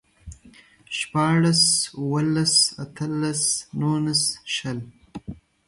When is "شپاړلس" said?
0.97-1.63